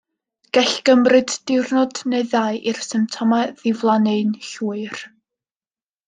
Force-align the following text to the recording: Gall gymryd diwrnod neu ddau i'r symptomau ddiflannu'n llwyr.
Gall 0.57 0.71
gymryd 0.89 1.33
diwrnod 1.51 1.99
neu 2.13 2.23
ddau 2.31 2.57
i'r 2.71 2.79
symptomau 2.87 3.51
ddiflannu'n 3.59 4.33
llwyr. 4.51 5.05